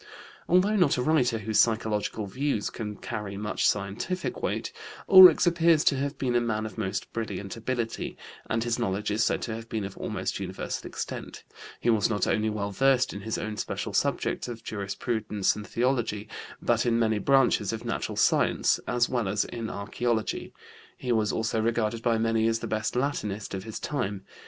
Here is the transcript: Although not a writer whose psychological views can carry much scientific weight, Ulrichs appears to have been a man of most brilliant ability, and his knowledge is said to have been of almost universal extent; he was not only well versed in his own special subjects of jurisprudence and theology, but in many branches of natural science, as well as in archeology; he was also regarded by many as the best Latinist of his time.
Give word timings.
Although 0.49 0.77
not 0.77 0.97
a 0.97 1.03
writer 1.03 1.37
whose 1.37 1.59
psychological 1.59 2.25
views 2.25 2.71
can 2.71 2.95
carry 2.95 3.37
much 3.37 3.69
scientific 3.69 4.41
weight, 4.41 4.71
Ulrichs 5.07 5.45
appears 5.45 5.83
to 5.83 5.95
have 5.97 6.17
been 6.17 6.33
a 6.33 6.41
man 6.41 6.65
of 6.65 6.75
most 6.75 7.13
brilliant 7.13 7.55
ability, 7.55 8.17
and 8.49 8.63
his 8.63 8.79
knowledge 8.79 9.11
is 9.11 9.23
said 9.23 9.43
to 9.43 9.53
have 9.53 9.69
been 9.69 9.83
of 9.85 9.95
almost 9.97 10.39
universal 10.39 10.87
extent; 10.87 11.43
he 11.79 11.91
was 11.91 12.09
not 12.09 12.25
only 12.25 12.49
well 12.49 12.71
versed 12.71 13.13
in 13.13 13.21
his 13.21 13.37
own 13.37 13.57
special 13.57 13.93
subjects 13.93 14.47
of 14.47 14.63
jurisprudence 14.63 15.55
and 15.55 15.67
theology, 15.67 16.27
but 16.63 16.83
in 16.83 16.97
many 16.97 17.19
branches 17.19 17.71
of 17.71 17.85
natural 17.85 18.15
science, 18.15 18.79
as 18.87 19.07
well 19.07 19.27
as 19.27 19.45
in 19.45 19.69
archeology; 19.69 20.51
he 20.97 21.11
was 21.11 21.31
also 21.31 21.61
regarded 21.61 22.01
by 22.01 22.17
many 22.17 22.47
as 22.47 22.57
the 22.57 22.65
best 22.65 22.95
Latinist 22.95 23.53
of 23.53 23.65
his 23.65 23.79
time. 23.79 24.25